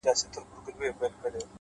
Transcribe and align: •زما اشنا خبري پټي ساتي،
•زما 0.03 0.11
اشنا 0.11 0.41
خبري 0.65 0.89
پټي 0.97 1.17
ساتي، 1.21 1.39